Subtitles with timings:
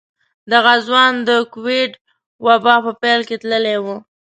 [0.51, 1.91] دغه ځوان د کوويډ
[2.45, 3.85] وبا په پيل کې تللی و.